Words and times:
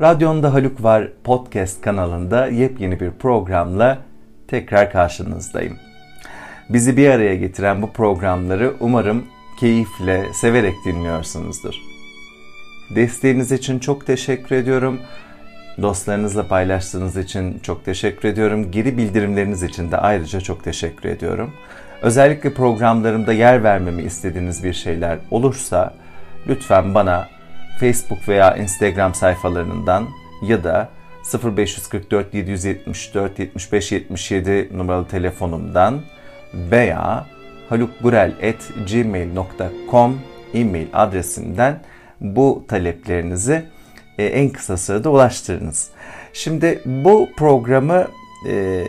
Radyonda 0.00 0.54
Haluk 0.54 0.82
Var 0.82 1.08
podcast 1.24 1.82
kanalında 1.82 2.46
yepyeni 2.46 3.00
bir 3.00 3.10
programla 3.10 3.98
tekrar 4.48 4.92
karşınızdayım. 4.92 5.76
Bizi 6.68 6.96
bir 6.96 7.10
araya 7.10 7.34
getiren 7.34 7.82
bu 7.82 7.92
programları 7.92 8.74
umarım 8.80 9.24
keyifle, 9.60 10.32
severek 10.32 10.74
dinliyorsunuzdur. 10.84 11.74
Desteğiniz 12.94 13.52
için 13.52 13.78
çok 13.78 14.06
teşekkür 14.06 14.56
ediyorum. 14.56 15.00
Dostlarınızla 15.82 16.48
paylaştığınız 16.48 17.16
için 17.16 17.58
çok 17.58 17.84
teşekkür 17.84 18.28
ediyorum. 18.28 18.70
Geri 18.70 18.98
bildirimleriniz 18.98 19.62
için 19.62 19.90
de 19.90 19.96
ayrıca 19.96 20.40
çok 20.40 20.64
teşekkür 20.64 21.08
ediyorum. 21.08 21.52
Özellikle 22.02 22.54
programlarımda 22.54 23.32
yer 23.32 23.64
vermemi 23.64 24.02
istediğiniz 24.02 24.64
bir 24.64 24.72
şeyler 24.72 25.18
olursa 25.30 25.94
lütfen 26.48 26.94
bana 26.94 27.39
Facebook 27.80 28.28
veya 28.28 28.56
Instagram 28.56 29.14
sayfalarından 29.14 30.08
ya 30.42 30.64
da 30.64 30.88
0544 31.56 32.34
774 32.34 33.38
75 33.38 33.92
77 33.92 34.68
numaralı 34.72 35.08
telefonumdan 35.08 36.00
veya 36.54 37.26
halukgurel.gmail.com 37.68 40.20
e-mail 40.54 40.86
adresimden 40.92 41.80
bu 42.20 42.64
taleplerinizi 42.68 43.62
e, 44.18 44.24
en 44.24 44.48
kısa 44.48 44.76
sürede 44.76 45.08
ulaştırınız. 45.08 45.90
Şimdi 46.32 46.82
bu 46.84 47.28
programı 47.36 48.06
e, 48.48 48.84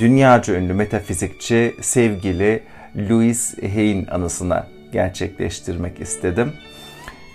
dünyaca 0.00 0.54
ünlü 0.54 0.74
metafizikçi 0.74 1.74
sevgili 1.80 2.62
Louis 2.96 3.58
Hay'in 3.58 4.06
anısına 4.06 4.66
gerçekleştirmek 4.92 6.00
istedim. 6.00 6.52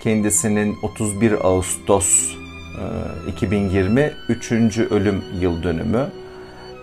Kendisinin 0.03 0.77
31 0.81 1.47
Ağustos 1.47 2.35
2020 3.27 4.11
3. 4.29 4.51
ölüm 4.77 5.23
yıl 5.39 5.63
dönümü. 5.63 6.07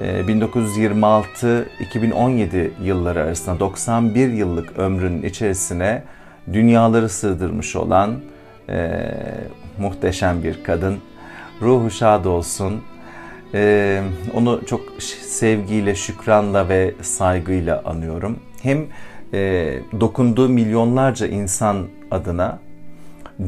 1926-2017 0.01 2.71
yılları 2.83 3.23
arasında 3.23 3.61
91 3.61 4.33
yıllık 4.33 4.79
ömrünün 4.79 5.23
içerisine 5.23 6.03
dünyaları 6.53 7.09
sığdırmış 7.09 7.77
olan 7.77 8.21
e, 8.69 9.01
muhteşem 9.79 10.43
bir 10.43 10.65
kadın. 10.65 10.99
Ruhu 11.63 11.91
şad 11.91 12.25
olsun. 12.25 12.83
E, 13.55 14.03
onu 14.35 14.61
çok 14.67 14.81
sevgiyle, 15.27 15.95
şükranla 15.95 16.69
ve 16.69 16.95
saygıyla 17.03 17.83
anıyorum. 17.85 18.39
Hem 18.63 18.87
e, 19.33 19.73
dokunduğu 20.01 20.49
milyonlarca 20.49 21.27
insan 21.27 21.87
adına, 22.11 22.59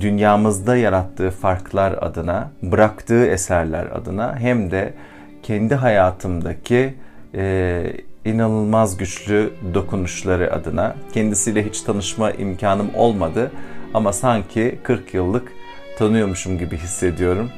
dünyamızda 0.01 0.77
yarattığı 0.77 1.31
farklar 1.31 1.93
adına, 2.01 2.51
bıraktığı 2.63 3.27
eserler 3.27 3.87
adına 3.87 4.37
hem 4.39 4.71
de 4.71 4.95
kendi 5.43 5.75
hayatımdaki 5.75 6.95
e, 7.35 7.93
inanılmaz 8.25 8.97
güçlü 8.97 9.53
dokunuşları 9.75 10.55
adına 10.55 10.97
kendisiyle 11.15 11.67
hiç 11.67 11.81
tanışma 11.81 12.31
imkanım 12.31 12.91
olmadı 12.95 13.53
ama 13.95 14.13
sanki 14.13 14.79
40 14.83 15.15
yıllık 15.15 15.53
tanıyormuşum 15.99 16.59
gibi 16.59 16.77
hissediyorum. 16.77 17.51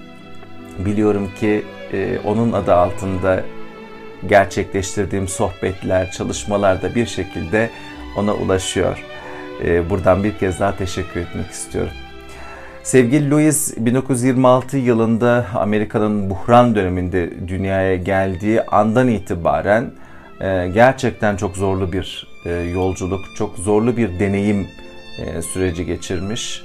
Biliyorum 0.78 1.30
ki 1.40 1.64
e, 1.92 2.18
onun 2.24 2.52
adı 2.52 2.74
altında 2.74 3.42
gerçekleştirdiğim 4.28 5.28
sohbetler, 5.28 6.10
çalışmalar 6.10 6.82
da 6.82 6.94
bir 6.94 7.06
şekilde 7.06 7.70
ona 8.16 8.34
ulaşıyor. 8.34 9.04
E, 9.64 9.90
buradan 9.90 10.24
bir 10.24 10.38
kez 10.38 10.60
daha 10.60 10.76
teşekkür 10.76 11.20
etmek 11.20 11.50
istiyorum. 11.50 11.92
Sevgili 12.82 13.30
Louis 13.30 13.76
1926 13.76 14.76
yılında 14.76 15.46
Amerika'nın 15.54 16.30
buhran 16.30 16.74
döneminde 16.74 17.48
dünyaya 17.48 17.96
geldiği 17.96 18.62
andan 18.62 19.08
itibaren 19.08 19.90
e, 20.40 20.68
gerçekten 20.74 21.36
çok 21.36 21.56
zorlu 21.56 21.92
bir 21.92 22.28
e, 22.44 22.50
yolculuk, 22.50 23.20
çok 23.36 23.56
zorlu 23.56 23.96
bir 23.96 24.18
deneyim 24.18 24.68
e, 25.18 25.42
süreci 25.42 25.86
geçirmiş. 25.86 26.62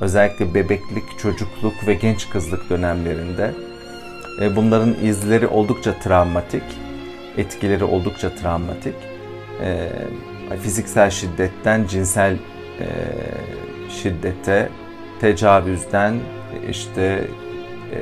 Özellikle 0.00 0.54
bebeklik, 0.54 1.18
çocukluk 1.18 1.86
ve 1.86 1.94
genç 1.94 2.30
kızlık 2.30 2.70
dönemlerinde. 2.70 3.54
Bunların 4.56 4.94
izleri 5.02 5.46
oldukça 5.46 5.98
travmatik, 5.98 6.62
etkileri 7.36 7.84
oldukça 7.84 8.34
travmatik. 8.34 8.94
Fiziksel 10.62 11.10
şiddetten 11.10 11.86
cinsel 11.86 12.36
şiddete, 13.90 14.68
tecavüzden 15.22 16.20
işte 16.70 17.24
e, 17.92 17.98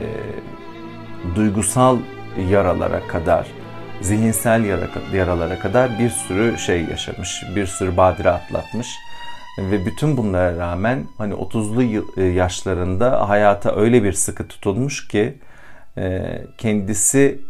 duygusal 1.36 1.98
yaralara 2.50 3.06
kadar, 3.06 3.46
zihinsel 4.00 4.64
yaralara 5.14 5.58
kadar 5.58 5.98
bir 5.98 6.10
sürü 6.10 6.58
şey 6.58 6.84
yaşamış, 6.84 7.42
bir 7.56 7.66
sürü 7.66 7.96
badire 7.96 8.30
atlatmış. 8.30 8.88
Ve 9.58 9.86
bütün 9.86 10.16
bunlara 10.16 10.56
rağmen 10.56 11.06
hani 11.18 11.34
30'lu 11.34 12.04
e, 12.16 12.24
yaşlarında 12.24 13.28
hayata 13.28 13.76
öyle 13.76 14.04
bir 14.04 14.12
sıkı 14.12 14.48
tutulmuş 14.48 15.08
ki 15.08 15.38
e, 15.98 16.22
kendisi 16.58 17.40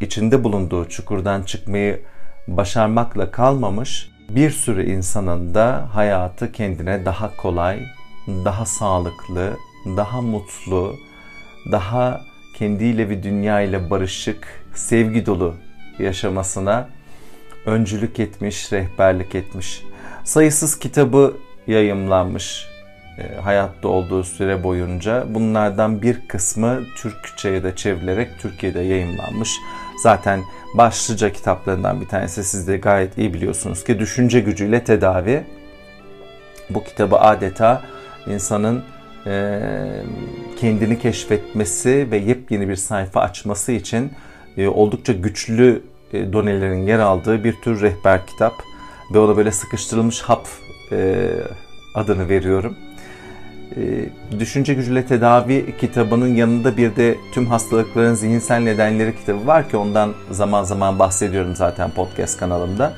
içinde 0.00 0.44
bulunduğu 0.44 0.88
çukurdan 0.88 1.42
çıkmayı 1.42 2.02
başarmakla 2.48 3.30
kalmamış 3.30 4.10
bir 4.28 4.50
sürü 4.50 4.90
insanın 4.90 5.54
da 5.54 5.88
hayatı 5.92 6.52
kendine 6.52 7.04
daha 7.04 7.36
kolay, 7.36 7.80
daha 8.26 8.66
sağlıklı, 8.66 9.56
daha 9.86 10.20
mutlu, 10.20 10.96
daha 11.72 12.20
kendiyle 12.58 13.08
ve 13.08 13.22
dünya 13.22 13.60
ile 13.60 13.90
barışık, 13.90 14.64
sevgi 14.74 15.26
dolu 15.26 15.54
yaşamasına 15.98 16.88
öncülük 17.66 18.20
etmiş, 18.20 18.72
rehberlik 18.72 19.34
etmiş. 19.34 19.82
Sayısız 20.24 20.78
kitabı 20.78 21.36
yayımlanmış 21.66 22.66
e, 23.18 23.40
hayatta 23.40 23.88
olduğu 23.88 24.24
süre 24.24 24.64
boyunca. 24.64 25.24
Bunlardan 25.28 26.02
bir 26.02 26.28
kısmı 26.28 26.80
Türkçe'ye 26.96 27.62
de 27.62 27.76
çevrilerek 27.76 28.28
Türkiye'de 28.38 28.80
yayımlanmış. 28.80 29.56
Zaten 30.02 30.42
başlıca 30.74 31.32
kitaplarından 31.32 32.00
bir 32.00 32.08
tanesi 32.08 32.44
siz 32.44 32.68
de 32.68 32.76
gayet 32.76 33.18
iyi 33.18 33.34
biliyorsunuz 33.34 33.84
ki 33.84 33.98
Düşünce 33.98 34.40
Gücüyle 34.40 34.84
Tedavi. 34.84 35.44
Bu 36.70 36.84
kitabı 36.84 37.18
adeta 37.18 37.82
insanın 38.30 38.82
e, 39.26 39.60
kendini 40.60 40.98
keşfetmesi 40.98 42.08
ve 42.10 42.16
yepyeni 42.16 42.68
bir 42.68 42.76
sayfa 42.76 43.20
açması 43.20 43.72
için 43.72 44.12
e, 44.56 44.68
oldukça 44.68 45.12
güçlü 45.12 45.82
e, 46.12 46.32
donelerin 46.32 46.86
yer 46.86 46.98
aldığı 46.98 47.44
bir 47.44 47.52
tür 47.52 47.80
rehber 47.80 48.26
kitap 48.26 48.52
ve 49.14 49.18
ona 49.18 49.36
böyle 49.36 49.52
sıkıştırılmış 49.52 50.20
hap 50.20 50.48
e, 50.92 51.28
adını 51.94 52.28
veriyorum. 52.28 52.76
E, 53.76 54.08
Düşünce 54.40 54.74
Gücüyle 54.74 55.06
Tedavi 55.06 55.76
kitabının 55.80 56.34
yanında 56.34 56.76
bir 56.76 56.96
de 56.96 57.16
tüm 57.32 57.46
hastalıkların 57.46 58.14
zihinsel 58.14 58.60
nedenleri 58.60 59.16
kitabı 59.16 59.46
var 59.46 59.70
ki 59.70 59.76
ondan 59.76 60.14
zaman 60.30 60.64
zaman 60.64 60.98
bahsediyorum 60.98 61.56
zaten 61.56 61.90
podcast 61.90 62.38
kanalımda. 62.38 62.94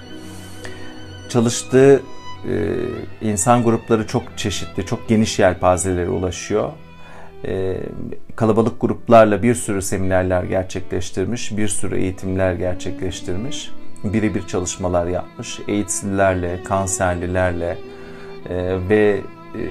Çalıştığı 1.28 2.02
e, 2.48 3.28
insan 3.28 3.62
grupları 3.62 4.06
çok 4.06 4.22
çeşitli, 4.38 4.86
çok 4.86 5.08
geniş 5.08 5.38
yelpazelere 5.38 6.08
ulaşıyor. 6.08 6.70
E, 7.44 7.76
kalabalık 8.36 8.80
gruplarla 8.80 9.42
bir 9.42 9.54
sürü 9.54 9.82
seminerler 9.82 10.44
gerçekleştirmiş, 10.44 11.56
bir 11.56 11.68
sürü 11.68 11.98
eğitimler 11.98 12.52
gerçekleştirmiş, 12.52 13.70
birebir 14.04 14.46
çalışmalar 14.46 15.06
yapmış. 15.06 15.60
AIDS'lilerle, 15.68 16.62
kanserlilerle 16.64 17.78
e, 18.48 18.78
ve 18.88 19.20
e, 19.54 19.62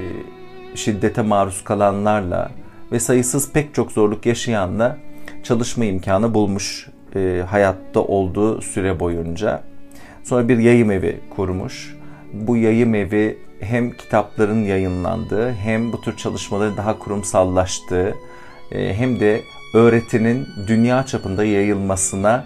şiddete 0.75 1.21
maruz 1.21 1.63
kalanlarla 1.63 2.51
ve 2.91 2.99
sayısız 2.99 3.51
pek 3.51 3.73
çok 3.73 3.91
zorluk 3.91 4.25
yaşayanla 4.25 4.97
çalışma 5.43 5.85
imkanı 5.85 6.33
bulmuş 6.33 6.87
e, 7.15 7.43
hayatta 7.49 7.99
olduğu 7.99 8.61
süre 8.61 8.99
boyunca. 8.99 9.63
Sonra 10.23 10.47
bir 10.47 10.57
yayım 10.57 10.91
evi 10.91 11.19
kurmuş 11.35 12.00
bu 12.33 12.57
yayım 12.57 12.95
evi 12.95 13.37
hem 13.59 13.91
kitapların 13.91 14.63
yayınlandığı 14.63 15.51
hem 15.51 15.93
bu 15.93 16.01
tür 16.01 16.17
çalışmaların 16.17 16.77
daha 16.77 16.99
kurumsallaştığı 16.99 18.15
e, 18.71 18.93
hem 18.93 19.19
de 19.19 19.41
öğretinin 19.73 20.47
dünya 20.67 21.05
çapında 21.05 21.43
yayılmasına 21.45 22.45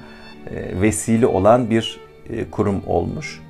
e, 0.51 0.81
vesile 0.81 1.27
olan 1.27 1.69
bir 1.69 1.99
e, 2.29 2.49
kurum 2.49 2.81
olmuş. 2.87 3.41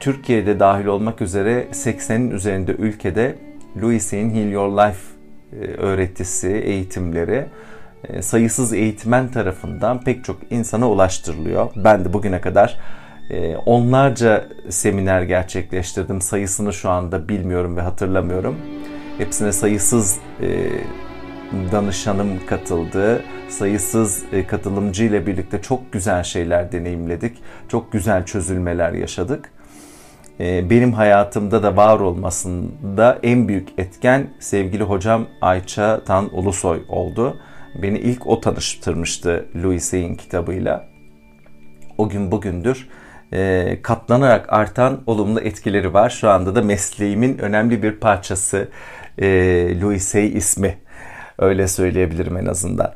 Türkiye'de 0.00 0.60
dahil 0.60 0.86
olmak 0.86 1.22
üzere 1.22 1.66
80'in 1.72 2.30
üzerinde 2.30 2.72
ülkede 2.72 3.34
Louis'in 3.82 4.30
Heal 4.30 4.48
Your 4.48 4.68
Life 4.68 5.00
öğretisi, 5.78 6.48
eğitimleri 6.48 7.46
sayısız 8.20 8.72
eğitmen 8.72 9.28
tarafından 9.28 10.00
pek 10.00 10.24
çok 10.24 10.36
insana 10.50 10.90
ulaştırılıyor. 10.90 11.70
Ben 11.76 12.04
de 12.04 12.12
bugüne 12.12 12.40
kadar 12.40 12.80
onlarca 13.66 14.48
seminer 14.68 15.22
gerçekleştirdim. 15.22 16.20
Sayısını 16.20 16.72
şu 16.72 16.90
anda 16.90 17.28
bilmiyorum 17.28 17.76
ve 17.76 17.80
hatırlamıyorum. 17.80 18.56
Hepsine 19.18 19.52
sayısız 19.52 20.18
e, 20.42 20.68
danışanım 21.72 22.46
katıldı. 22.46 23.22
Sayısız 23.48 24.24
e, 24.32 24.46
katılımcı 24.46 25.04
ile 25.04 25.26
birlikte 25.26 25.62
çok 25.62 25.92
güzel 25.92 26.22
şeyler 26.22 26.72
deneyimledik. 26.72 27.38
Çok 27.68 27.92
güzel 27.92 28.26
çözülmeler 28.26 28.92
yaşadık. 28.92 29.52
E, 30.40 30.70
benim 30.70 30.92
hayatımda 30.92 31.62
da 31.62 31.76
var 31.76 32.00
olmasında 32.00 33.18
en 33.22 33.48
büyük 33.48 33.68
etken 33.78 34.26
sevgili 34.38 34.82
hocam 34.82 35.26
Ayça 35.40 36.04
Tan 36.04 36.38
Ulusoy 36.38 36.82
oldu. 36.88 37.36
Beni 37.82 37.98
ilk 37.98 38.26
o 38.26 38.40
tanıştırmıştı 38.40 39.46
Louis 39.62 39.92
Hay'in 39.92 40.14
kitabıyla. 40.14 40.88
O 41.98 42.08
gün 42.08 42.32
bugündür 42.32 42.88
e, 43.32 43.78
katlanarak 43.82 44.52
artan 44.52 45.00
olumlu 45.06 45.40
etkileri 45.40 45.94
var. 45.94 46.10
Şu 46.10 46.30
anda 46.30 46.54
da 46.54 46.62
mesleğimin 46.62 47.38
önemli 47.38 47.82
bir 47.82 47.92
parçası 47.92 48.68
e, 49.18 49.26
Louis 49.80 50.14
Hay 50.14 50.36
ismi. 50.36 50.78
Öyle 51.38 51.68
söyleyebilirim 51.68 52.36
en 52.36 52.46
azından. 52.46 52.92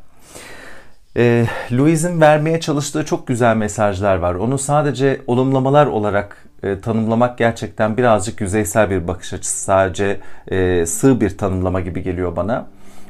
E, 1.16 1.46
Louis'in 1.72 2.20
vermeye 2.20 2.60
çalıştığı 2.60 3.04
çok 3.04 3.26
güzel 3.26 3.56
mesajlar 3.56 4.16
var. 4.16 4.34
Onu 4.34 4.58
sadece 4.58 5.20
olumlamalar 5.26 5.86
olarak 5.86 6.46
e, 6.62 6.80
tanımlamak 6.80 7.38
gerçekten 7.38 7.96
birazcık 7.96 8.40
yüzeysel 8.40 8.90
bir 8.90 9.08
bakış 9.08 9.32
açısı. 9.32 9.64
Sadece 9.64 10.20
e, 10.48 10.86
sığ 10.86 11.20
bir 11.20 11.38
tanımlama 11.38 11.80
gibi 11.80 12.02
geliyor 12.02 12.36
bana. 12.36 12.66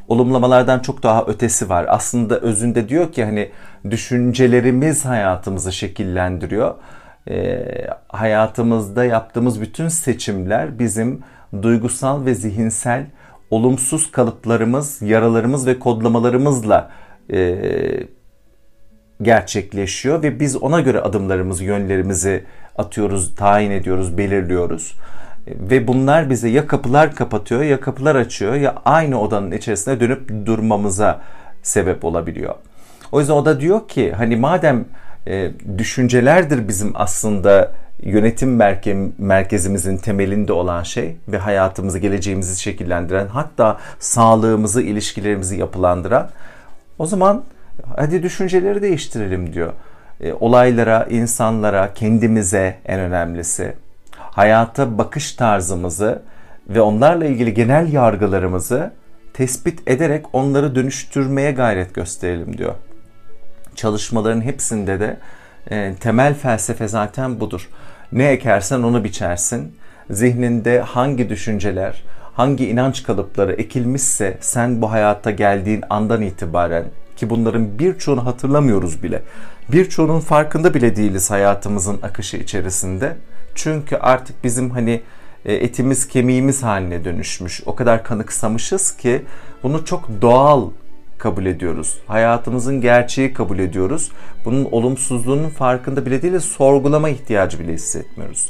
Olumlamalardan 0.09 0.79
çok 0.79 1.03
daha 1.03 1.25
ötesi 1.27 1.69
var. 1.69 1.87
Aslında 1.89 2.39
özünde 2.41 2.89
diyor 2.89 3.13
ki 3.13 3.25
hani 3.25 3.51
düşüncelerimiz 3.91 5.05
hayatımızı 5.05 5.73
şekillendiriyor. 5.73 6.75
E, 7.31 7.65
hayatımızda 8.09 9.05
yaptığımız 9.05 9.61
bütün 9.61 9.89
seçimler 9.89 10.79
bizim 10.79 11.21
duygusal 11.63 12.25
ve 12.25 12.35
zihinsel 12.35 13.07
olumsuz 13.51 14.11
kalıplarımız, 14.11 15.03
yaralarımız 15.03 15.67
ve 15.67 15.79
kodlamalarımızla 15.79 16.91
e, 17.33 17.59
gerçekleşiyor 19.23 20.23
ve 20.23 20.41
biz 20.41 20.57
ona 20.57 20.81
göre 20.81 21.01
adımlarımızı, 21.01 21.65
yönlerimizi 21.65 22.45
atıyoruz, 22.79 23.35
tayin 23.35 23.71
ediyoruz, 23.71 24.19
belirliyoruz. 24.19 24.95
Ve 25.47 25.89
bunlar 25.89 26.31
bize 26.31 26.49
ya 26.49 26.67
kapılar 26.67 27.15
kapatıyor 27.15 27.63
ya 27.63 27.81
kapılar 27.81 28.17
açıyor 28.17 28.55
ya 28.55 28.75
aynı 28.85 29.21
odanın 29.21 29.51
içerisinde 29.51 30.01
dönüp 30.01 30.47
durmamıza 30.47 31.21
sebep 31.63 32.05
olabiliyor. 32.05 32.55
O 33.13 33.21
yüzden 33.21 33.35
o 33.35 33.45
da 33.45 33.61
diyor 33.61 33.89
ki 33.89 34.13
hani 34.13 34.37
madem 34.37 34.85
e, 35.27 35.51
düşüncelerdir 35.79 36.69
bizim 36.69 36.93
aslında 36.95 37.73
yönetim 38.03 38.57
merke 38.57 38.97
merkezimizin 39.19 39.97
temelinde 39.97 40.53
olan 40.53 40.83
şey 40.83 41.17
ve 41.29 41.39
hayatımızı, 41.39 41.99
geleceğimizi 41.99 42.61
şekillendiren, 42.61 43.27
hatta 43.27 43.79
sağlığımızı, 43.99 44.83
ilişkilerimizi 44.83 45.57
yapılandıran. 45.57 46.31
O 46.99 47.07
zaman 47.07 47.45
hadi 47.97 48.23
düşünceleri 48.23 48.83
değiştirelim 48.83 49.53
diyor. 49.53 49.73
E, 50.21 50.33
olaylara, 50.33 51.07
insanlara, 51.11 51.95
kendimize 51.95 52.79
en 52.87 53.01
önemlisi, 53.01 53.75
hayata 54.17 54.99
bakış 54.99 55.33
tarzımızı 55.33 56.23
ve 56.69 56.81
onlarla 56.81 57.25
ilgili 57.25 57.55
genel 57.55 57.93
yargılarımızı 57.93 58.93
tespit 59.35 59.89
ederek 59.89 60.27
onları 60.33 60.75
dönüştürmeye 60.75 61.53
gayret 61.53 61.95
gösterelim 61.95 62.59
diyor. 62.59 62.75
Çalışmaların 63.75 64.41
hepsinde 64.41 65.01
de 65.01 65.17
e, 65.71 65.95
temel 66.01 66.35
felsefe 66.35 66.89
zaten 66.89 67.41
budur. 67.41 67.69
Ne 68.13 68.25
ekersen 68.25 68.83
onu 68.83 69.05
biçersin. 69.05 69.77
Zihninde 70.11 70.81
hangi 70.81 71.29
düşünceler, 71.29 72.03
hangi 72.35 72.69
inanç 72.69 73.03
kalıpları 73.03 73.53
ekilmişse 73.53 74.39
sen 74.41 74.83
bu 74.83 74.93
hayata 74.93 75.31
geldiğin 75.31 75.85
andan 75.91 76.23
itibaren 76.23 76.85
ki 77.17 77.31
bunların 77.31 77.79
birçoğunu 77.79 78.27
hatırlamıyoruz 78.27 79.03
bile. 79.03 79.23
Birçoğunun 79.73 80.21
farkında 80.21 80.75
bile 80.75 80.97
değiliz 80.97 81.31
hayatımızın 81.31 82.03
akışı 82.03 82.37
içerisinde. 82.37 83.17
Çünkü 83.55 83.97
artık 83.97 84.45
bizim 84.45 84.71
hani 84.71 85.03
e, 85.45 85.55
etimiz 85.55 86.09
kemiğimiz 86.09 86.63
haline 86.63 87.05
dönüşmüş. 87.05 87.63
O 87.67 87.75
kadar 87.75 88.05
kanıksamışız 88.05 88.97
ki 88.97 89.23
bunu 89.63 89.85
çok 89.85 90.09
doğal 90.23 90.71
kabul 91.25 91.47
ediyoruz. 91.47 91.99
Hayatımızın 92.07 92.81
gerçeği 92.81 93.33
kabul 93.33 93.59
ediyoruz. 93.59 94.11
Bunun 94.45 94.65
olumsuzluğunun 94.65 95.49
farkında 95.49 96.07
bile 96.07 96.23
değil, 96.23 96.39
sorgulama 96.39 97.09
ihtiyacı 97.09 97.59
bile 97.59 97.73
hissetmiyoruz. 97.73 98.49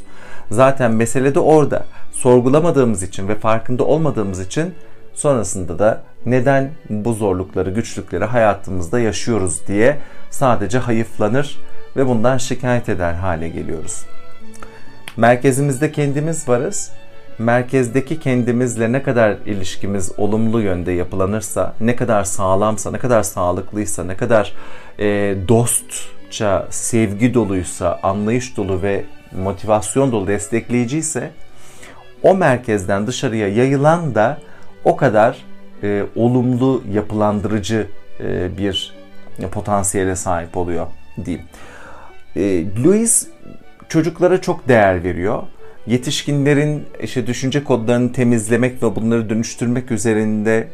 Zaten 0.50 0.92
mesele 0.92 1.34
de 1.34 1.40
orada. 1.40 1.86
Sorgulamadığımız 2.12 3.02
için 3.02 3.28
ve 3.28 3.34
farkında 3.34 3.84
olmadığımız 3.84 4.40
için 4.40 4.74
sonrasında 5.12 5.78
da 5.78 6.02
neden 6.26 6.70
bu 6.90 7.12
zorlukları, 7.12 7.70
güçlükleri 7.70 8.24
hayatımızda 8.24 9.00
yaşıyoruz 9.00 9.66
diye 9.66 9.98
sadece 10.30 10.78
hayıflanır 10.78 11.58
ve 11.96 12.06
bundan 12.06 12.38
şikayet 12.38 12.88
eder 12.88 13.14
hale 13.14 13.48
geliyoruz. 13.48 14.06
Merkezimizde 15.16 15.92
kendimiz 15.92 16.48
varız 16.48 16.90
merkezdeki 17.38 18.20
kendimizle 18.20 18.92
ne 18.92 19.02
kadar 19.02 19.36
ilişkimiz 19.46 20.12
olumlu 20.16 20.60
yönde 20.60 20.92
yapılanırsa, 20.92 21.74
ne 21.80 21.96
kadar 21.96 22.24
sağlamsa, 22.24 22.90
ne 22.90 22.98
kadar 22.98 23.22
sağlıklıysa, 23.22 24.04
ne 24.04 24.16
kadar 24.16 24.52
e, 24.98 25.36
dostça, 25.48 26.66
sevgi 26.70 27.34
doluysa, 27.34 28.00
anlayış 28.02 28.56
dolu 28.56 28.82
ve 28.82 29.04
motivasyon 29.32 30.12
dolu 30.12 30.26
destekleyiciyse 30.26 31.30
o 32.22 32.34
merkezden 32.34 33.06
dışarıya 33.06 33.48
yayılan 33.48 34.14
da 34.14 34.38
o 34.84 34.96
kadar 34.96 35.44
e, 35.82 36.04
olumlu 36.16 36.82
yapılandırıcı 36.92 37.86
e, 38.20 38.58
bir 38.58 38.94
potansiyele 39.52 40.16
sahip 40.16 40.56
oluyor 40.56 40.86
diyeyim. 41.24 41.46
E, 42.36 42.64
Louis 42.84 43.28
çocuklara 43.88 44.40
çok 44.40 44.68
değer 44.68 45.04
veriyor 45.04 45.42
yetişkinlerin 45.86 46.84
işte 47.02 47.26
düşünce 47.26 47.64
kodlarını 47.64 48.12
temizlemek 48.12 48.82
ve 48.82 48.96
bunları 48.96 49.30
dönüştürmek 49.30 49.90
üzerinde 49.90 50.68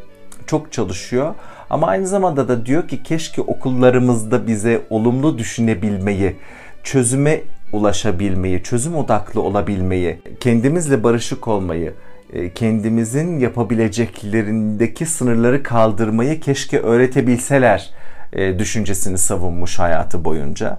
çok 0.47 0.73
çalışıyor. 0.73 1.35
Ama 1.71 1.87
aynı 1.87 2.07
zamanda 2.07 2.49
da 2.49 2.67
diyor 2.67 2.89
ki 2.89 3.03
keşke 3.03 3.43
okullarımızda 3.43 4.47
bize 4.47 4.81
olumlu 4.91 5.39
düşünebilmeyi, 5.39 6.37
çözüme 6.83 7.41
ulaşabilmeyi, 7.73 8.63
çözüm 8.63 8.97
odaklı 8.97 9.43
olabilmeyi, 9.43 10.19
kendimizle 10.41 11.05
barışık 11.05 11.49
olmayı, 11.49 11.95
e, 12.33 12.51
kendimizin 12.53 13.39
yapabileceklerindeki 13.39 15.07
sınırları 15.07 15.63
kaldırmayı 15.63 16.41
keşke 16.41 16.81
öğretebilseler 16.81 17.91
e, 18.33 18.59
düşüncesini 18.59 19.19
savunmuş 19.19 19.79
hayatı 19.79 20.25
boyunca. 20.25 20.79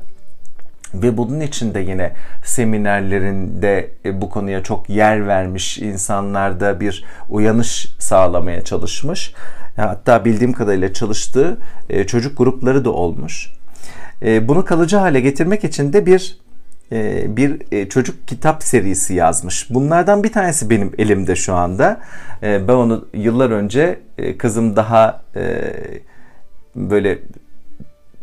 Ve 0.94 1.18
bunun 1.18 1.40
için 1.40 1.74
de 1.74 1.80
yine 1.80 2.12
seminerlerinde 2.44 3.92
e, 4.06 4.22
bu 4.22 4.30
konuya 4.30 4.64
çok 4.64 4.90
yer 4.90 5.28
vermiş, 5.28 5.78
insanlarda 5.78 6.80
bir 6.80 7.06
uyanış 7.30 7.96
sağlamaya 8.00 8.64
çalışmış. 8.64 9.34
Hatta 9.76 10.26
bildiğim 10.26 10.54
kadarıyla 10.54 10.94
çalıştığı 10.94 11.58
e, 11.90 12.04
çocuk 12.04 12.38
grupları 12.38 12.86
da 12.86 12.92
olmuş. 12.92 13.50
E, 14.22 14.48
bunu 14.48 14.66
kalıcı 14.66 14.98
hale 14.98 15.20
getirmek 15.20 15.64
için 15.64 15.94
de 15.94 16.06
bir 16.06 16.42
bir 17.26 17.90
çocuk 17.90 18.28
kitap 18.28 18.64
serisi 18.64 19.14
yazmış. 19.14 19.70
Bunlardan 19.70 20.24
bir 20.24 20.32
tanesi 20.32 20.70
benim 20.70 20.92
elimde 20.98 21.36
şu 21.36 21.54
anda. 21.54 22.02
Ben 22.42 22.74
onu 22.74 23.08
yıllar 23.14 23.50
önce 23.50 24.00
kızım 24.38 24.76
daha 24.76 25.24
böyle 26.76 27.20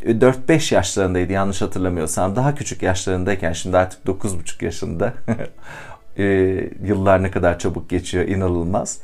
4-5 0.02 0.74
yaşlarındaydı 0.74 1.32
yanlış 1.32 1.62
hatırlamıyorsam. 1.62 2.36
Daha 2.36 2.54
küçük 2.54 2.82
yaşlarındayken 2.82 3.52
şimdi 3.52 3.78
artık 3.78 4.04
9,5 4.04 4.64
yaşında. 4.64 5.14
e, 6.18 6.24
yıllar 6.84 7.22
ne 7.22 7.30
kadar 7.30 7.58
çabuk 7.58 7.90
geçiyor 7.90 8.28
inanılmaz. 8.28 9.00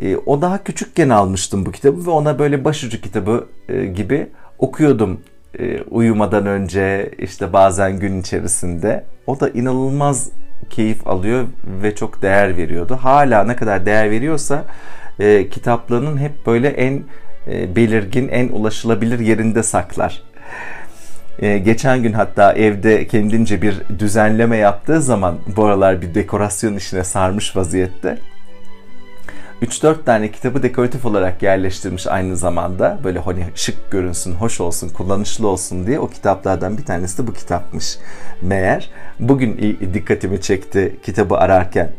E, 0.00 0.16
o 0.16 0.42
daha 0.42 0.64
küçükken 0.64 1.08
almıştım 1.08 1.66
bu 1.66 1.72
kitabı 1.72 2.06
ve 2.06 2.10
ona 2.10 2.38
böyle 2.38 2.64
başucu 2.64 3.00
kitabı 3.00 3.48
e, 3.68 3.86
gibi 3.86 4.28
okuyordum 4.58 5.20
e, 5.58 5.82
uyumadan 5.82 6.46
önce 6.46 7.10
işte 7.18 7.52
bazen 7.52 7.98
gün 7.98 8.20
içerisinde. 8.20 9.04
O 9.26 9.40
da 9.40 9.48
inanılmaz 9.48 10.30
keyif 10.70 11.06
alıyor 11.08 11.44
ve 11.82 11.94
çok 11.94 12.22
değer 12.22 12.56
veriyordu. 12.56 12.98
Hala 13.02 13.44
ne 13.44 13.56
kadar 13.56 13.86
değer 13.86 14.10
veriyorsa 14.10 14.64
e, 15.18 15.48
kitaplarının 15.48 16.18
hep 16.18 16.46
böyle 16.46 16.68
en 16.68 17.02
belirgin, 17.76 18.28
en 18.28 18.48
ulaşılabilir 18.48 19.18
yerinde 19.18 19.62
saklar. 19.62 20.22
E, 21.38 21.58
geçen 21.58 22.02
gün 22.02 22.12
hatta 22.12 22.52
evde 22.52 23.06
kendince 23.06 23.62
bir 23.62 23.82
düzenleme 23.98 24.56
yaptığı 24.56 25.02
zaman 25.02 25.38
bu 25.56 25.64
aralar 25.64 26.02
bir 26.02 26.14
dekorasyon 26.14 26.76
işine 26.76 27.04
sarmış 27.04 27.56
vaziyette. 27.56 28.18
3-4 29.62 30.04
tane 30.04 30.30
kitabı 30.30 30.62
dekoratif 30.62 31.06
olarak 31.06 31.42
yerleştirmiş 31.42 32.06
aynı 32.06 32.36
zamanda. 32.36 32.98
Böyle 33.04 33.18
hani 33.18 33.44
şık 33.54 33.90
görünsün, 33.90 34.32
hoş 34.32 34.60
olsun, 34.60 34.88
kullanışlı 34.88 35.48
olsun 35.48 35.86
diye 35.86 36.00
o 36.00 36.08
kitaplardan 36.08 36.78
bir 36.78 36.84
tanesi 36.84 37.22
de 37.22 37.26
bu 37.26 37.32
kitapmış 37.32 37.98
meğer. 38.42 38.90
Bugün 39.18 39.78
dikkatimi 39.94 40.40
çekti 40.40 40.96
kitabı 41.02 41.36
ararken. 41.36 41.90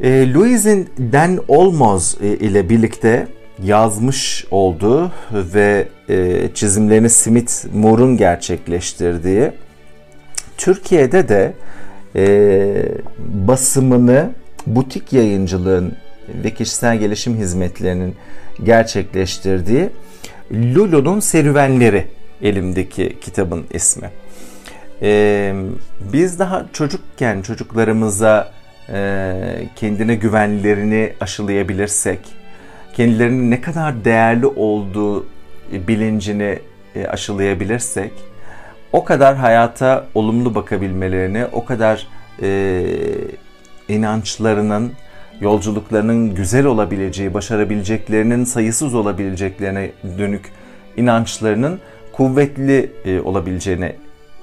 E, 0.00 0.32
Louis'in 0.32 0.88
Dan 1.12 1.44
Olmos 1.48 2.14
ile 2.14 2.68
birlikte 2.68 3.26
yazmış 3.64 4.44
olduğu 4.50 5.12
ve 5.32 5.88
e, 6.08 6.48
çizimlerini 6.54 7.10
Smith 7.10 7.52
Moore'un 7.74 8.16
gerçekleştirdiği 8.16 9.50
Türkiye'de 10.56 11.28
de 11.28 11.52
e, 12.16 12.84
basımını 13.18 14.30
butik 14.66 15.12
yayıncılığın 15.12 15.96
ve 16.44 16.50
kişisel 16.50 16.98
gelişim 16.98 17.36
hizmetlerinin 17.36 18.16
gerçekleştirdiği 18.64 19.88
Lulu'nun 20.52 21.20
Serüvenleri 21.20 22.06
elimdeki 22.42 23.16
kitabın 23.20 23.66
ismi. 23.74 24.10
Ee, 25.02 25.54
biz 26.12 26.38
daha 26.38 26.66
çocukken 26.72 27.42
çocuklarımıza 27.42 28.52
e, 28.88 29.68
kendine 29.76 30.14
güvenlerini 30.14 31.12
aşılayabilirsek, 31.20 32.18
kendilerinin 32.94 33.50
ne 33.50 33.60
kadar 33.60 34.04
değerli 34.04 34.46
olduğu 34.46 35.26
bilincini 35.72 36.58
e, 36.94 37.06
aşılayabilirsek, 37.06 38.12
o 38.92 39.04
kadar 39.04 39.36
hayata 39.36 40.06
olumlu 40.14 40.54
bakabilmelerini, 40.54 41.46
o 41.52 41.64
kadar 41.64 42.06
e, 42.42 42.82
inançlarının, 43.88 44.92
yolculuklarının 45.40 46.34
güzel 46.34 46.66
olabileceği, 46.66 47.34
başarabileceklerinin 47.34 48.44
sayısız 48.44 48.94
olabileceklerine 48.94 49.90
dönük 50.18 50.52
inançlarının 50.96 51.80
kuvvetli 52.12 52.92
e, 53.04 53.20
olabileceğine 53.20 53.96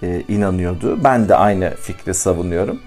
e, 0.03 0.23
inanıyordu. 0.27 1.03
Ben 1.03 1.29
de 1.29 1.35
aynı 1.35 1.73
fikri 1.81 2.13
savunuyorum. 2.13 2.81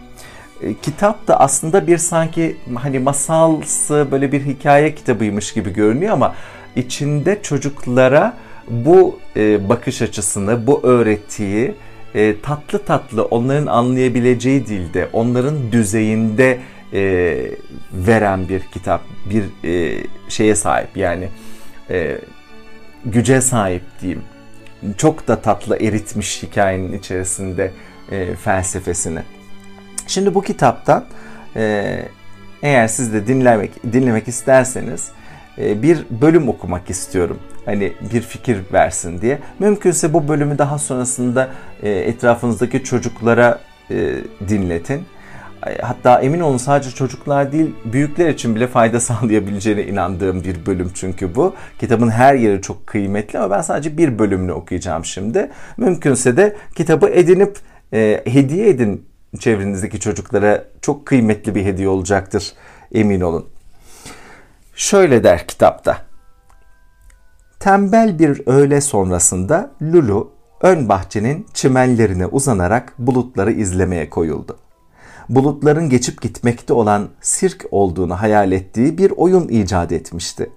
E, 0.62 0.74
kitap 0.74 1.28
da 1.28 1.40
aslında 1.40 1.86
bir 1.86 1.98
sanki 1.98 2.56
hani 2.74 2.98
masalsı 2.98 4.08
böyle 4.10 4.32
bir 4.32 4.44
hikaye 4.44 4.94
kitabıymış 4.94 5.52
gibi 5.52 5.72
görünüyor 5.72 6.12
ama 6.12 6.34
içinde 6.76 7.42
çocuklara 7.42 8.36
bu 8.68 9.18
e, 9.36 9.68
bakış 9.68 10.02
açısını, 10.02 10.66
bu 10.66 10.80
öğretiyi 10.82 11.74
e, 12.14 12.40
tatlı 12.40 12.84
tatlı 12.84 13.24
onların 13.24 13.66
anlayabileceği 13.66 14.66
dilde, 14.66 15.08
onların 15.12 15.72
düzeyinde 15.72 16.58
e, 16.92 17.36
veren 17.92 18.48
bir 18.48 18.60
kitap, 18.60 19.00
bir 19.30 19.68
e, 19.68 20.04
şeye 20.28 20.54
sahip 20.54 20.96
yani 20.96 21.28
e, 21.90 22.18
güce 23.04 23.40
sahip 23.40 23.82
diyeyim. 24.00 24.22
Çok 24.96 25.28
da 25.28 25.42
tatlı 25.42 25.76
eritmiş 25.76 26.42
hikayenin 26.42 26.98
içerisinde 26.98 27.72
e, 28.10 28.34
felsefesini. 28.34 29.20
Şimdi 30.06 30.34
bu 30.34 30.42
kitaptan 30.42 31.04
e, 31.56 32.02
eğer 32.62 32.88
siz 32.88 33.12
de 33.12 33.26
dinlemek 33.26 33.92
dinlemek 33.92 34.28
isterseniz 34.28 35.08
e, 35.58 35.82
bir 35.82 36.06
bölüm 36.10 36.48
okumak 36.48 36.90
istiyorum. 36.90 37.38
Hani 37.64 37.92
bir 38.12 38.20
fikir 38.20 38.58
versin 38.72 39.20
diye. 39.20 39.38
Mümkünse 39.58 40.12
bu 40.12 40.28
bölümü 40.28 40.58
daha 40.58 40.78
sonrasında 40.78 41.48
e, 41.82 41.90
etrafınızdaki 41.90 42.84
çocuklara 42.84 43.60
dinletin. 44.48 45.04
Hatta 45.82 46.20
emin 46.20 46.40
olun 46.40 46.56
sadece 46.56 46.90
çocuklar 46.90 47.52
değil 47.52 47.74
büyükler 47.84 48.28
için 48.28 48.54
bile 48.54 48.66
fayda 48.66 49.00
sağlayabileceğine 49.00 49.84
inandığım 49.84 50.44
bir 50.44 50.66
bölüm 50.66 50.90
çünkü 50.94 51.34
bu. 51.34 51.54
Kitabın 51.78 52.10
her 52.10 52.34
yeri 52.34 52.62
çok 52.62 52.86
kıymetli 52.86 53.38
ama 53.38 53.56
ben 53.56 53.60
sadece 53.60 53.96
bir 53.96 54.18
bölümünü 54.18 54.52
okuyacağım 54.52 55.04
şimdi. 55.04 55.50
Mümkünse 55.76 56.36
de 56.36 56.56
kitabı 56.74 57.08
edinip 57.08 57.58
e, 57.92 58.22
hediye 58.26 58.68
edin 58.68 59.09
çevrenizdeki 59.38 60.00
çocuklara 60.00 60.64
çok 60.82 61.06
kıymetli 61.06 61.54
bir 61.54 61.64
hediye 61.64 61.88
olacaktır 61.88 62.52
emin 62.92 63.20
olun. 63.20 63.48
Şöyle 64.74 65.24
der 65.24 65.46
kitapta. 65.46 65.98
Tembel 67.60 68.18
bir 68.18 68.42
öğle 68.46 68.80
sonrasında 68.80 69.70
Lulu 69.82 70.32
ön 70.60 70.88
bahçenin 70.88 71.46
çimenlerine 71.54 72.26
uzanarak 72.26 72.92
bulutları 72.98 73.52
izlemeye 73.52 74.10
koyuldu. 74.10 74.58
Bulutların 75.28 75.88
geçip 75.88 76.22
gitmekte 76.22 76.72
olan 76.72 77.08
sirk 77.20 77.66
olduğunu 77.70 78.20
hayal 78.20 78.52
ettiği 78.52 78.98
bir 78.98 79.10
oyun 79.10 79.48
icat 79.48 79.92
etmişti. 79.92 80.50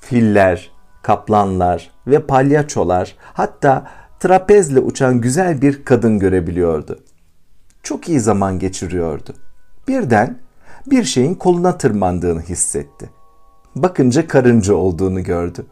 Filler, 0.00 0.70
kaplanlar 1.02 1.90
ve 2.06 2.26
palyaçolar 2.26 3.16
hatta 3.34 3.90
trapezle 4.20 4.80
uçan 4.80 5.20
güzel 5.20 5.62
bir 5.62 5.84
kadın 5.84 6.18
görebiliyordu. 6.18 6.98
Çok 7.82 8.08
iyi 8.08 8.20
zaman 8.20 8.58
geçiriyordu. 8.58 9.34
Birden 9.88 10.38
bir 10.86 11.04
şeyin 11.04 11.34
koluna 11.34 11.78
tırmandığını 11.78 12.40
hissetti. 12.40 13.10
Bakınca 13.76 14.28
karınca 14.28 14.74
olduğunu 14.74 15.22
gördü. 15.22 15.66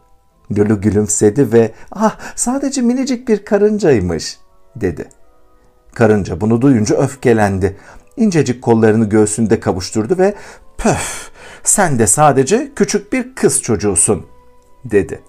Lulu 0.58 0.80
gülümsedi 0.80 1.52
ve 1.52 1.72
ah 1.92 2.18
sadece 2.36 2.82
minicik 2.82 3.28
bir 3.28 3.44
karıncaymış 3.44 4.38
dedi. 4.76 5.08
Karınca 5.94 6.40
bunu 6.40 6.62
duyunca 6.62 6.96
öfkelendi. 6.96 7.76
İncecik 8.16 8.62
kollarını 8.62 9.08
göğsünde 9.08 9.60
kavuşturdu 9.60 10.18
ve 10.18 10.34
pöf 10.78 11.30
sen 11.62 11.98
de 11.98 12.06
sadece 12.06 12.72
küçük 12.76 13.12
bir 13.12 13.34
kız 13.34 13.62
çocuğusun 13.62 14.26
dedi. 14.84 15.20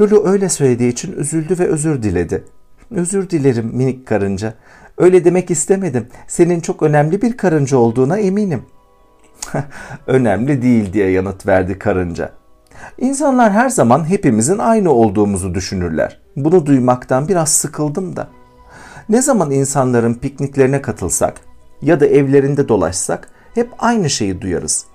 Lulu 0.00 0.28
öyle 0.28 0.48
söylediği 0.48 0.92
için 0.92 1.12
üzüldü 1.12 1.58
ve 1.58 1.66
özür 1.66 2.02
diledi. 2.02 2.44
Özür 2.90 3.30
dilerim 3.30 3.70
minik 3.72 4.06
karınca. 4.06 4.54
Öyle 4.98 5.24
demek 5.24 5.50
istemedim. 5.50 6.08
Senin 6.26 6.60
çok 6.60 6.82
önemli 6.82 7.22
bir 7.22 7.36
karınca 7.36 7.76
olduğuna 7.76 8.18
eminim. 8.18 8.62
önemli 10.06 10.62
değil 10.62 10.92
diye 10.92 11.10
yanıt 11.10 11.46
verdi 11.46 11.78
karınca. 11.78 12.32
İnsanlar 12.98 13.52
her 13.52 13.68
zaman 13.68 14.08
hepimizin 14.08 14.58
aynı 14.58 14.90
olduğumuzu 14.90 15.54
düşünürler. 15.54 16.20
Bunu 16.36 16.66
duymaktan 16.66 17.28
biraz 17.28 17.48
sıkıldım 17.48 18.16
da. 18.16 18.28
Ne 19.08 19.22
zaman 19.22 19.50
insanların 19.50 20.14
pikniklerine 20.14 20.82
katılsak 20.82 21.40
ya 21.82 22.00
da 22.00 22.06
evlerinde 22.06 22.68
dolaşsak 22.68 23.28
hep 23.54 23.70
aynı 23.78 24.10
şeyi 24.10 24.40
duyarız. 24.40 24.86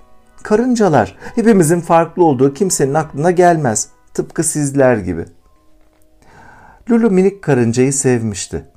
Karıncalar 0.42 1.16
hepimizin 1.34 1.80
farklı 1.80 2.24
olduğu 2.24 2.54
kimsenin 2.54 2.94
aklına 2.94 3.30
gelmez. 3.30 3.88
Tıpkı 4.14 4.44
sizler 4.44 4.96
gibi. 4.96 5.24
Lulu 6.90 7.10
minik 7.10 7.42
karıncayı 7.42 7.92
sevmişti. 7.92 8.69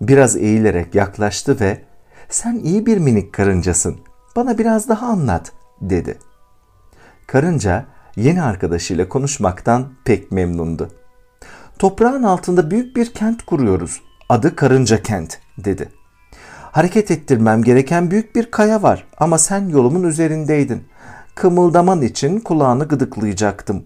Biraz 0.00 0.36
eğilerek 0.36 0.94
yaklaştı 0.94 1.60
ve 1.60 1.82
"Sen 2.28 2.54
iyi 2.54 2.86
bir 2.86 2.98
minik 2.98 3.32
karıncasın. 3.32 3.96
Bana 4.36 4.58
biraz 4.58 4.88
daha 4.88 5.06
anlat." 5.06 5.52
dedi. 5.80 6.18
Karınca 7.26 7.84
yeni 8.16 8.42
arkadaşıyla 8.42 9.08
konuşmaktan 9.08 9.88
pek 10.04 10.32
memnundu. 10.32 10.90
Toprağın 11.78 12.22
altında 12.22 12.70
büyük 12.70 12.96
bir 12.96 13.14
kent 13.14 13.42
kuruyoruz. 13.42 14.00
Adı 14.28 14.56
Karınca 14.56 15.02
Kent 15.02 15.38
dedi. 15.58 15.88
Hareket 16.72 17.10
ettirmem 17.10 17.62
gereken 17.62 18.10
büyük 18.10 18.36
bir 18.36 18.50
kaya 18.50 18.82
var 18.82 19.06
ama 19.18 19.38
sen 19.38 19.68
yolumun 19.68 20.02
üzerindeydin. 20.02 20.84
Kımıldaman 21.34 22.02
için 22.02 22.40
kulağını 22.40 22.88
gıdıklayacaktım. 22.88 23.84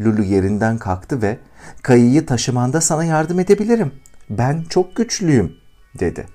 Lulu 0.00 0.22
yerinden 0.22 0.78
kalktı 0.78 1.22
ve 1.22 1.38
kayayı 1.82 2.26
taşımanda 2.26 2.80
sana 2.80 3.04
yardım 3.04 3.40
edebilirim. 3.40 3.92
Ben 4.30 4.64
çok 4.68 4.96
güçlüyüm 4.96 5.56
dedi. 6.00 6.26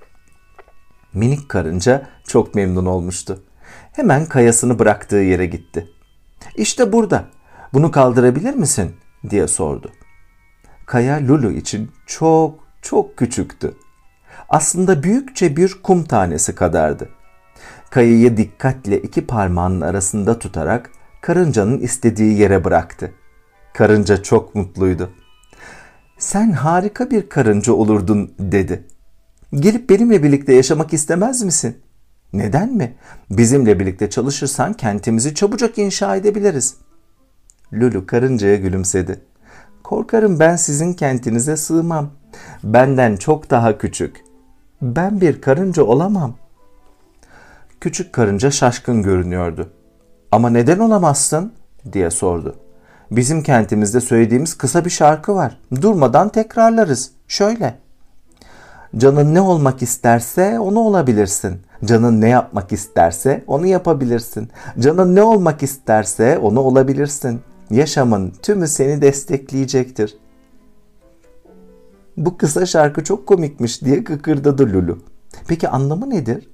Minik 1.14 1.50
karınca 1.50 2.08
çok 2.28 2.56
memnun 2.56 2.86
olmuştu. 2.86 3.44
Hemen 3.92 4.26
kayasını 4.26 4.80
bıraktığı 4.80 5.16
yere 5.16 5.46
gitti. 5.46 5.90
İşte 6.56 6.94
burada. 6.94 7.26
Bunu 7.74 7.92
kaldırabilir 7.92 8.54
misin? 8.54 8.96
diye 9.30 9.48
sordu. 9.48 9.92
Kaya 10.86 11.28
Lulu 11.28 11.52
için 11.52 11.92
çok 12.06 12.60
çok 12.82 13.18
küçüktü. 13.18 13.76
Aslında 14.50 15.04
büyükçe 15.04 15.58
bir 15.58 15.82
kum 15.84 16.04
tanesi 16.04 16.56
kadardı. 16.56 17.10
Kayayı 17.90 18.38
dikkatle 18.38 18.98
iki 18.98 19.28
parmağının 19.28 19.82
arasında 19.82 20.40
tutarak 20.40 20.90
karıncanın 21.22 21.80
istediği 21.80 22.40
yere 22.40 22.64
bıraktı. 22.64 23.14
Karınca 23.74 24.24
çok 24.24 24.56
mutluydu. 24.56 25.12
Sen 26.24 26.52
harika 26.52 27.12
bir 27.12 27.30
karınca 27.30 27.74
olurdun 27.74 28.32
dedi. 28.40 28.84
Gelip 29.54 29.90
benimle 29.90 30.24
birlikte 30.24 30.54
yaşamak 30.54 30.94
istemez 30.94 31.44
misin? 31.44 31.78
Neden 32.34 32.74
mi? 32.74 32.96
Bizimle 33.30 33.80
birlikte 33.80 34.10
çalışırsan 34.10 34.74
kentimizi 34.74 35.36
çabucak 35.36 35.78
inşa 35.78 36.16
edebiliriz. 36.16 36.76
Lulu 37.74 38.06
karıncaya 38.06 38.56
gülümsedi. 38.56 39.22
Korkarım 39.84 40.40
ben 40.40 40.56
sizin 40.56 40.94
kentinize 40.94 41.58
sığmam. 41.58 42.12
Benden 42.64 43.16
çok 43.16 43.50
daha 43.50 43.78
küçük. 43.78 44.24
Ben 44.82 45.22
bir 45.22 45.42
karınca 45.42 45.84
olamam. 45.84 46.36
Küçük 47.82 48.14
karınca 48.14 48.52
şaşkın 48.52 49.04
görünüyordu. 49.04 49.70
Ama 50.32 50.50
neden 50.50 50.80
olamazsın? 50.80 51.54
diye 51.94 52.10
sordu. 52.12 52.63
Bizim 53.16 53.44
kentimizde 53.44 54.02
söylediğimiz 54.02 54.54
kısa 54.54 54.86
bir 54.86 54.90
şarkı 54.90 55.36
var. 55.36 55.60
Durmadan 55.82 56.30
tekrarlarız. 56.30 57.12
Şöyle. 57.28 57.76
Canın 58.98 59.34
ne 59.34 59.42
olmak 59.42 59.82
isterse 59.82 60.60
onu 60.60 60.80
olabilirsin. 60.80 61.62
Canın 61.86 62.22
ne 62.22 62.30
yapmak 62.30 62.72
isterse 62.72 63.44
onu 63.48 63.66
yapabilirsin. 63.66 64.50
Canın 64.80 65.16
ne 65.16 65.24
olmak 65.24 65.64
isterse 65.64 66.38
onu 66.38 66.60
olabilirsin. 66.60 67.42
Yaşamın 67.70 68.34
tümü 68.42 68.68
seni 68.68 69.02
destekleyecektir. 69.02 70.18
Bu 72.18 72.38
kısa 72.38 72.66
şarkı 72.66 73.04
çok 73.04 73.28
komikmiş 73.28 73.82
diye 73.82 74.04
kıkırdadı 74.04 74.74
Lulu. 74.74 75.00
Peki 75.48 75.70
anlamı 75.70 76.10
nedir? 76.10 76.50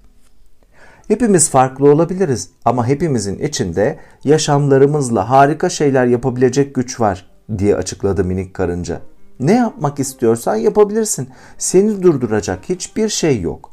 Hepimiz 1.10 1.50
farklı 1.50 1.92
olabiliriz 1.92 2.50
ama 2.66 2.88
hepimizin 2.88 3.40
içinde 3.40 4.00
yaşamlarımızla 4.24 5.30
harika 5.30 5.70
şeyler 5.70 6.06
yapabilecek 6.06 6.76
güç 6.76 7.00
var 7.00 7.32
diye 7.58 7.76
açıkladı 7.76 8.24
minik 8.24 8.54
karınca. 8.54 9.02
Ne 9.40 9.54
yapmak 9.54 10.00
istiyorsan 10.00 10.56
yapabilirsin. 10.56 11.30
Seni 11.58 12.04
durduracak 12.04 12.70
hiçbir 12.70 13.10
şey 13.10 13.42
yok. 13.42 13.72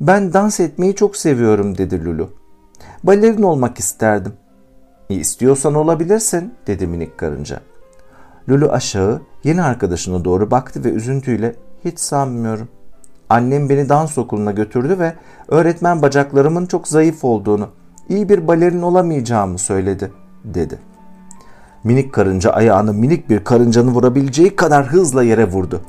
Ben 0.00 0.32
dans 0.32 0.60
etmeyi 0.60 0.94
çok 0.94 1.16
seviyorum 1.16 1.78
dedi 1.78 2.04
Lulu. 2.04 2.30
Balerin 3.04 3.42
olmak 3.42 3.78
isterdim. 3.78 4.32
İstiyorsan 5.08 5.74
olabilirsin 5.74 6.54
dedi 6.66 6.86
minik 6.86 7.18
karınca. 7.18 7.60
Lulu 8.48 8.68
aşağı 8.68 9.22
yeni 9.44 9.62
arkadaşına 9.62 10.24
doğru 10.24 10.50
baktı 10.50 10.84
ve 10.84 10.88
üzüntüyle 10.88 11.54
hiç 11.84 11.98
sanmıyorum. 11.98 12.68
Annem 13.30 13.68
beni 13.68 13.88
dans 13.88 14.18
okuluna 14.18 14.52
götürdü 14.52 14.98
ve 14.98 15.12
öğretmen 15.48 16.02
bacaklarımın 16.02 16.66
çok 16.66 16.88
zayıf 16.88 17.24
olduğunu, 17.24 17.68
iyi 18.08 18.28
bir 18.28 18.48
balerin 18.48 18.82
olamayacağımı 18.82 19.58
söyledi, 19.58 20.12
dedi. 20.44 20.78
Minik 21.84 22.12
karınca 22.12 22.50
ayağını 22.50 22.92
minik 22.92 23.30
bir 23.30 23.44
karıncanın 23.44 23.94
vurabileceği 23.94 24.56
kadar 24.56 24.86
hızla 24.86 25.22
yere 25.22 25.48
vurdu. 25.48 25.80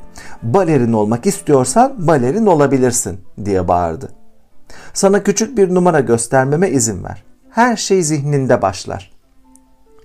Balerin 0.42 0.92
olmak 0.92 1.26
istiyorsan 1.26 2.06
balerin 2.06 2.46
olabilirsin 2.46 3.20
diye 3.44 3.68
bağırdı. 3.68 4.12
Sana 4.94 5.22
küçük 5.22 5.58
bir 5.58 5.74
numara 5.74 6.00
göstermeme 6.00 6.70
izin 6.70 7.04
ver. 7.04 7.24
Her 7.50 7.76
şey 7.76 8.02
zihninde 8.02 8.62
başlar. 8.62 9.12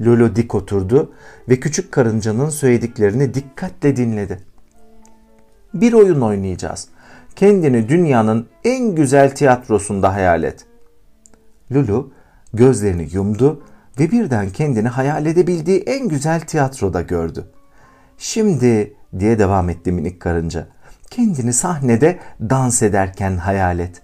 Lolo 0.02 0.36
dik 0.36 0.56
oturdu 0.56 1.12
ve 1.50 1.60
küçük 1.60 1.92
karıncanın 1.92 2.50
söylediklerini 2.50 3.34
dikkatle 3.34 3.96
dinledi. 3.96 4.40
Bir 5.74 5.94
oyun 5.94 6.22
oynayacağız. 6.22 6.88
Kendini 7.36 7.90
dünyanın 7.90 8.48
en 8.64 8.96
güzel 8.96 9.36
tiyatrosunda 9.36 10.14
hayal 10.14 10.44
et. 10.44 10.66
Lulu 11.72 12.14
gözlerini 12.54 13.08
yumdu 13.12 13.64
ve 14.00 14.12
birden 14.12 14.50
kendini 14.50 14.88
hayal 14.88 15.26
edebildiği 15.26 15.80
en 15.80 16.08
güzel 16.08 16.42
tiyatroda 16.42 17.02
gördü. 17.02 17.46
Şimdi 18.18 18.94
diye 19.20 19.40
devam 19.40 19.70
etti 19.70 19.92
minik 19.92 20.20
karınca. 20.20 20.68
Kendini 21.10 21.54
sahnede 21.54 22.20
dans 22.42 22.84
ederken 22.84 23.38
hayal 23.38 23.80
et. 23.80 24.02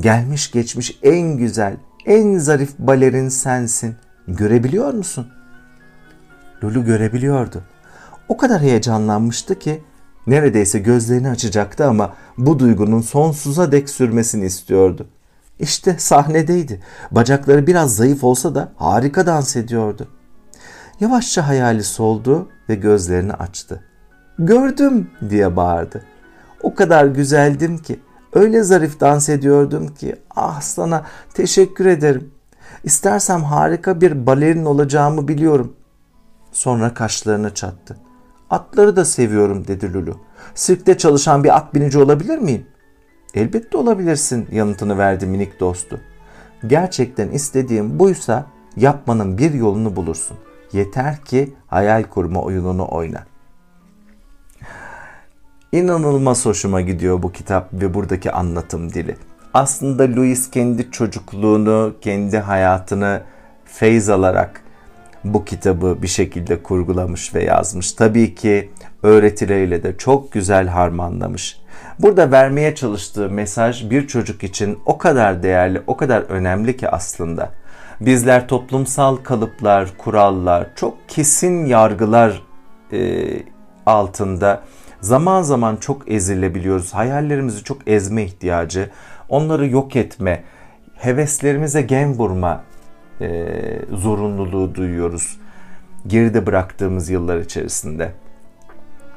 Gelmiş 0.00 0.50
geçmiş 0.50 0.98
en 1.02 1.36
güzel, 1.36 1.76
en 2.06 2.38
zarif 2.38 2.78
balerin 2.78 3.28
sensin. 3.28 3.96
Görebiliyor 4.28 4.94
musun? 4.94 5.28
Lulu 6.64 6.84
görebiliyordu. 6.84 7.62
O 8.28 8.36
kadar 8.36 8.62
heyecanlanmıştı 8.62 9.58
ki 9.58 9.82
neredeyse 10.30 10.78
gözlerini 10.78 11.28
açacaktı 11.28 11.86
ama 11.86 12.14
bu 12.38 12.58
duygunun 12.58 13.00
sonsuza 13.00 13.72
dek 13.72 13.90
sürmesini 13.90 14.44
istiyordu. 14.44 15.06
İşte 15.58 15.98
sahnedeydi. 15.98 16.80
Bacakları 17.10 17.66
biraz 17.66 17.96
zayıf 17.96 18.24
olsa 18.24 18.54
da 18.54 18.72
harika 18.76 19.26
dans 19.26 19.56
ediyordu. 19.56 20.08
Yavaşça 21.00 21.48
hayali 21.48 21.84
soldu 21.84 22.48
ve 22.68 22.74
gözlerini 22.74 23.32
açtı. 23.32 23.84
Gördüm 24.38 25.10
diye 25.30 25.56
bağırdı. 25.56 26.04
O 26.62 26.74
kadar 26.74 27.06
güzeldim 27.06 27.78
ki, 27.78 28.00
öyle 28.32 28.62
zarif 28.62 29.00
dans 29.00 29.28
ediyordum 29.28 29.94
ki, 29.94 30.16
ah 30.36 30.60
sana 30.60 31.04
teşekkür 31.34 31.86
ederim. 31.86 32.30
İstersem 32.84 33.44
harika 33.44 34.00
bir 34.00 34.26
balerin 34.26 34.64
olacağımı 34.64 35.28
biliyorum. 35.28 35.76
Sonra 36.52 36.94
kaşlarını 36.94 37.54
çattı. 37.54 37.96
Atları 38.50 38.96
da 38.96 39.04
seviyorum 39.04 39.66
dedi 39.66 39.92
Lulu. 39.92 40.20
Sirkte 40.54 40.98
çalışan 40.98 41.44
bir 41.44 41.56
at 41.56 41.74
binici 41.74 41.98
olabilir 41.98 42.38
miyim? 42.38 42.66
Elbette 43.34 43.76
olabilirsin 43.76 44.48
yanıtını 44.52 44.98
verdi 44.98 45.26
minik 45.26 45.60
dostu. 45.60 46.00
Gerçekten 46.66 47.28
istediğim 47.28 47.98
buysa 47.98 48.46
yapmanın 48.76 49.38
bir 49.38 49.54
yolunu 49.54 49.96
bulursun. 49.96 50.36
Yeter 50.72 51.24
ki 51.24 51.54
hayal 51.66 52.02
kurma 52.02 52.42
oyununu 52.42 52.88
oyna. 52.90 53.24
İnanılmaz 55.72 56.46
hoşuma 56.46 56.80
gidiyor 56.80 57.22
bu 57.22 57.32
kitap 57.32 57.72
ve 57.72 57.94
buradaki 57.94 58.32
anlatım 58.32 58.92
dili. 58.92 59.16
Aslında 59.54 60.02
Louis 60.16 60.50
kendi 60.50 60.90
çocukluğunu, 60.90 61.94
kendi 62.00 62.38
hayatını 62.38 63.22
feyz 63.64 64.10
alarak 64.10 64.62
bu 65.24 65.44
kitabı 65.44 66.02
bir 66.02 66.08
şekilde 66.08 66.62
kurgulamış 66.62 67.34
ve 67.34 67.44
yazmış. 67.44 67.92
Tabii 67.92 68.34
ki 68.34 68.70
öğretileriyle 69.02 69.82
de 69.82 69.96
çok 69.96 70.32
güzel 70.32 70.68
harmanlamış. 70.68 71.60
Burada 71.98 72.30
vermeye 72.30 72.74
çalıştığı 72.74 73.30
mesaj 73.30 73.90
bir 73.90 74.06
çocuk 74.06 74.44
için 74.44 74.78
o 74.86 74.98
kadar 74.98 75.42
değerli, 75.42 75.82
o 75.86 75.96
kadar 75.96 76.22
önemli 76.22 76.76
ki 76.76 76.88
aslında. 76.88 77.50
Bizler 78.00 78.48
toplumsal 78.48 79.16
kalıplar, 79.16 79.88
kurallar, 79.98 80.66
çok 80.76 81.08
kesin 81.08 81.66
yargılar 81.66 82.42
e, 82.92 83.24
altında 83.86 84.62
zaman 85.00 85.42
zaman 85.42 85.76
çok 85.76 86.10
ezilebiliyoruz. 86.10 86.94
Hayallerimizi 86.94 87.64
çok 87.64 87.88
ezme 87.88 88.22
ihtiyacı, 88.22 88.90
onları 89.28 89.68
yok 89.68 89.96
etme, 89.96 90.44
heveslerimize 90.94 91.82
gen 91.82 92.14
vurma 92.14 92.62
e, 93.20 93.48
zorunluluğu 93.92 94.74
duyuyoruz. 94.74 95.36
Geride 96.06 96.46
bıraktığımız 96.46 97.10
yıllar 97.10 97.38
içerisinde. 97.38 98.12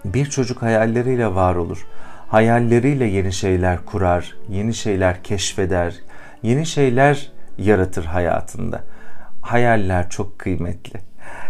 Bir 0.06 0.26
çocuk 0.26 0.62
hayalleriyle 0.62 1.36
var 1.36 1.56
olur 1.56 1.88
hayalleriyle 2.32 3.06
yeni 3.06 3.34
şeyler 3.34 3.86
kurar, 3.86 4.36
yeni 4.50 4.74
şeyler 4.74 5.24
keşfeder, 5.24 5.96
yeni 6.44 6.66
şeyler 6.66 7.32
yaratır 7.58 8.06
hayatında. 8.06 8.84
Hayaller 9.42 10.10
çok 10.10 10.40
kıymetli. 10.40 11.00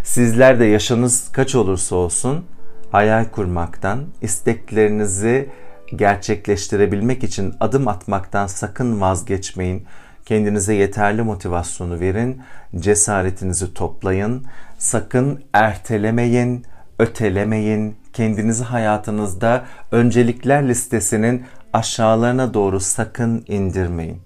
Sizler 0.03 0.59
de 0.59 0.65
yaşınız 0.65 1.31
kaç 1.31 1.55
olursa 1.55 1.95
olsun 1.95 2.45
hayal 2.91 3.25
kurmaktan, 3.25 4.05
isteklerinizi 4.21 5.49
gerçekleştirebilmek 5.95 7.23
için 7.23 7.53
adım 7.59 7.87
atmaktan 7.87 8.47
sakın 8.47 9.01
vazgeçmeyin. 9.01 9.85
Kendinize 10.31 10.73
yeterli 10.73 11.21
motivasyonu 11.21 11.99
verin, 11.99 12.41
cesaretinizi 12.75 13.73
toplayın, 13.73 14.45
sakın 14.77 15.43
ertelemeyin, 15.53 16.65
ötelemeyin, 16.99 17.95
kendinizi 18.13 18.63
hayatınızda 18.63 19.65
öncelikler 19.91 20.69
listesinin 20.69 21.45
aşağılarına 21.73 22.53
doğru 22.53 22.79
sakın 22.79 23.45
indirmeyin. 23.47 24.21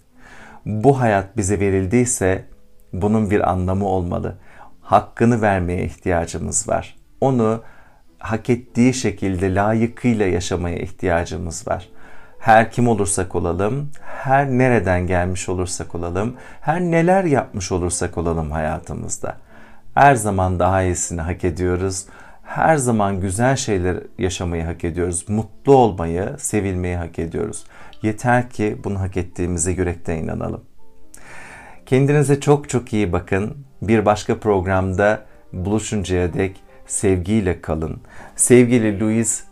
Bu 0.65 0.99
hayat 0.99 1.37
bize 1.37 1.59
verildiyse 1.59 2.45
bunun 2.93 3.31
bir 3.31 3.49
anlamı 3.51 3.85
olmalı. 3.85 4.35
Hakkını 4.81 5.41
vermeye 5.41 5.85
ihtiyacımız 5.85 6.69
var. 6.69 6.95
Onu 7.21 7.63
hak 8.19 8.49
ettiği 8.49 8.93
şekilde 8.93 9.55
layıkıyla 9.55 10.25
yaşamaya 10.25 10.77
ihtiyacımız 10.77 11.67
var. 11.67 11.89
Her 12.39 12.71
kim 12.71 12.87
olursak 12.87 13.35
olalım, 13.35 13.89
her 14.01 14.49
nereden 14.49 15.07
gelmiş 15.07 15.49
olursak 15.49 15.95
olalım, 15.95 16.35
her 16.61 16.81
neler 16.81 17.23
yapmış 17.23 17.71
olursak 17.71 18.17
olalım 18.17 18.51
hayatımızda. 18.51 19.37
Her 19.93 20.15
zaman 20.15 20.59
daha 20.59 20.81
iyisini 20.83 21.21
hak 21.21 21.43
ediyoruz 21.43 22.05
her 22.45 22.77
zaman 22.77 23.21
güzel 23.21 23.55
şeyler 23.55 23.97
yaşamayı 24.17 24.63
hak 24.63 24.83
ediyoruz. 24.83 25.29
Mutlu 25.29 25.75
olmayı, 25.75 26.35
sevilmeyi 26.37 26.95
hak 26.95 27.19
ediyoruz. 27.19 27.63
Yeter 28.01 28.49
ki 28.49 28.77
bunu 28.83 28.99
hak 28.99 29.17
ettiğimize 29.17 29.71
yürekten 29.71 30.17
inanalım. 30.17 30.63
Kendinize 31.85 32.39
çok 32.39 32.69
çok 32.69 32.93
iyi 32.93 33.11
bakın. 33.11 33.57
Bir 33.81 34.05
başka 34.05 34.39
programda 34.39 35.25
buluşuncaya 35.53 36.33
dek 36.33 36.59
sevgiyle 36.87 37.61
kalın. 37.61 38.01
Sevgili 38.35 38.99
Louis, 38.99 39.43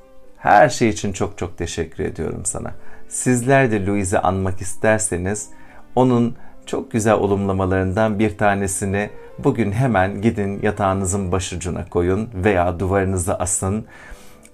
her 0.43 0.69
şey 0.69 0.89
için 0.89 1.13
çok 1.13 1.37
çok 1.37 1.57
teşekkür 1.57 2.03
ediyorum 2.03 2.41
sana. 2.43 2.71
Sizler 3.07 3.71
de 3.71 3.85
Louis'i 3.85 4.19
anmak 4.19 4.61
isterseniz 4.61 5.49
onun 5.95 6.35
çok 6.65 6.91
güzel 6.91 7.13
olumlamalarından 7.13 8.19
bir 8.19 8.37
tanesini 8.37 9.09
bugün 9.39 9.71
hemen 9.71 10.21
gidin 10.21 10.59
yatağınızın 10.61 11.31
başucuna 11.31 11.89
koyun 11.89 12.29
veya 12.33 12.79
duvarınıza 12.79 13.33
asın 13.33 13.85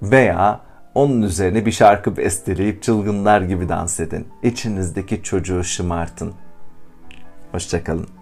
veya 0.02 0.60
onun 0.96 1.22
üzerine 1.22 1.66
bir 1.66 1.72
şarkı 1.72 2.18
besteleyip 2.18 2.84
çılgınlar 2.84 3.42
gibi 3.42 3.70
dans 3.70 4.00
edin. 4.00 4.28
İçinizdeki 4.44 5.24
çocuğu 5.24 5.64
şımartın. 5.64 6.34
Hoşçakalın. 7.52 8.19